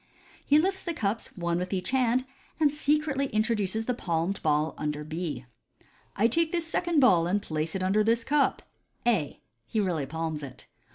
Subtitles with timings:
[0.43, 2.25] He lifts the cups one with each hand,
[2.59, 5.45] and secretly introduces the palmed ball under B."
[6.15, 8.63] I take this second ball, and place it under this cup"
[9.07, 9.41] (A).
[9.67, 10.65] He really palms it.